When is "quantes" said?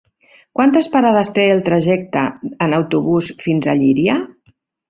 0.59-0.87